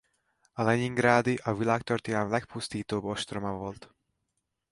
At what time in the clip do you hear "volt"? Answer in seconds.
3.51-3.93